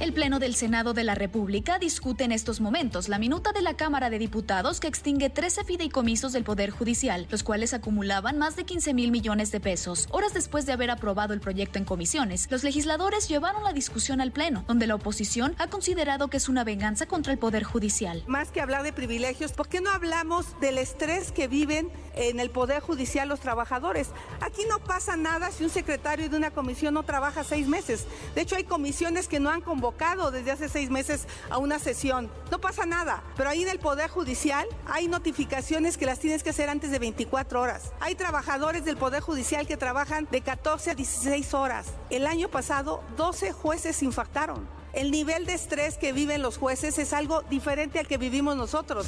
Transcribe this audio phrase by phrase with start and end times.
[0.00, 3.74] El Pleno del Senado de la República discute en estos momentos la minuta de la
[3.74, 8.64] Cámara de Diputados que extingue 13 fideicomisos del Poder Judicial, los cuales acumulaban más de
[8.64, 10.08] 15 mil millones de pesos.
[10.10, 14.32] Horas después de haber aprobado el proyecto en comisiones, los legisladores llevaron la discusión al
[14.32, 18.24] Pleno, donde la oposición ha considerado que es una venganza contra el Poder Judicial.
[18.26, 22.48] Más que hablar de privilegios, ¿por qué no hablamos del estrés que viven en el
[22.48, 24.08] Poder Judicial los trabajadores?
[24.40, 28.06] Aquí no pasa nada si un secretario de una comisión no trabaja seis meses.
[28.34, 29.89] De hecho, hay comisiones que no han convocado
[30.30, 32.30] desde hace seis meses a una sesión.
[32.50, 36.50] No pasa nada, pero ahí en el Poder Judicial hay notificaciones que las tienes que
[36.50, 37.92] hacer antes de 24 horas.
[38.00, 41.88] Hay trabajadores del Poder Judicial que trabajan de 14 a 16 horas.
[42.08, 44.68] El año pasado 12 jueces infartaron.
[44.92, 49.06] El nivel de estrés que viven los jueces es algo diferente al que vivimos nosotros.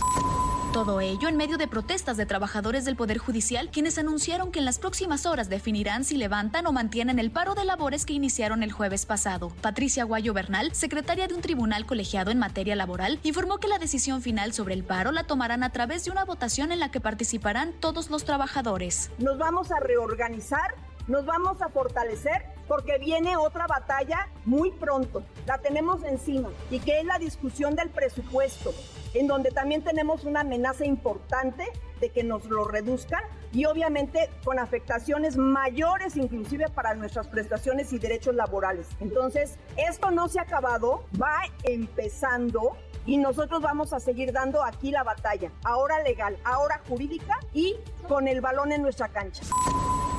[0.72, 4.64] Todo ello en medio de protestas de trabajadores del Poder Judicial, quienes anunciaron que en
[4.64, 8.72] las próximas horas definirán si levantan o mantienen el paro de labores que iniciaron el
[8.72, 9.52] jueves pasado.
[9.60, 14.22] Patricia Guayo Bernal, secretaria de un tribunal colegiado en materia laboral, informó que la decisión
[14.22, 17.74] final sobre el paro la tomarán a través de una votación en la que participarán
[17.78, 19.10] todos los trabajadores.
[19.18, 20.74] Nos vamos a reorganizar,
[21.06, 25.22] nos vamos a fortalecer porque viene otra batalla muy pronto.
[25.44, 28.72] La tenemos encima y que es la discusión del presupuesto
[29.12, 31.66] en donde también tenemos una amenaza importante
[32.00, 37.98] de que nos lo reduzcan y obviamente con afectaciones mayores inclusive para nuestras prestaciones y
[37.98, 38.88] derechos laborales.
[39.00, 44.92] Entonces, esto no se ha acabado, va empezando y nosotros vamos a seguir dando aquí
[44.92, 47.76] la batalla, ahora legal, ahora jurídica y
[48.08, 49.42] con el balón en nuestra cancha.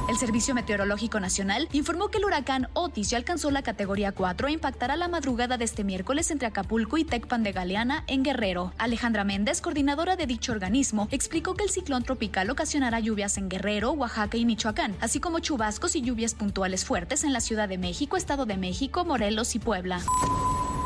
[0.10, 4.52] El Servicio Meteorológico Nacional informó que el huracán Otis ya alcanzó la categoría 4 e
[4.52, 8.74] impactará la madrugada de este miércoles entre Acapulco y Tecpan de Galeana, en Guerrero.
[8.78, 13.92] Alejandra Méndez, coordinadora de dicho organismo, explicó que el ciclón tropical ocasionará lluvias en Guerrero,
[13.92, 18.18] Oaxaca y Michoacán, así como chubascos y lluvias puntuales fuertes en la Ciudad de México,
[18.18, 20.02] Estado de México, Morelos y Puebla.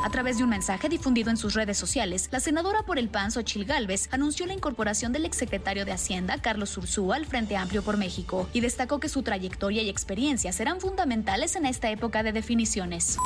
[0.04, 3.32] A través de un mensaje difundido en sus redes sociales, la senadora por el PAN,
[3.32, 7.98] Xochil Gálvez, anunció la incorporación del exsecretario de Hacienda, Carlos Ursúa, al Frente Amplio por
[7.98, 13.18] México y destacó que su trayectoria y experiencia serán fundamentales en esta época de definiciones.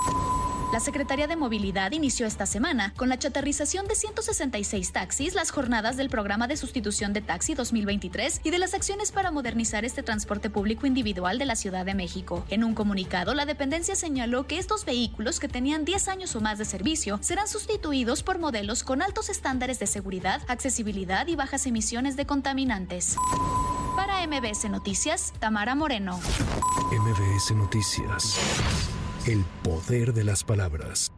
[0.71, 5.97] La Secretaría de Movilidad inició esta semana con la chatarrización de 166 taxis, las jornadas
[5.97, 10.49] del programa de sustitución de taxi 2023 y de las acciones para modernizar este transporte
[10.49, 12.45] público individual de la Ciudad de México.
[12.47, 16.57] En un comunicado, la dependencia señaló que estos vehículos que tenían 10 años o más
[16.57, 22.15] de servicio serán sustituidos por modelos con altos estándares de seguridad, accesibilidad y bajas emisiones
[22.15, 23.17] de contaminantes.
[23.97, 26.17] Para MBS Noticias, Tamara Moreno.
[26.93, 29.00] MBS Noticias.
[29.27, 31.11] El poder de las palabras.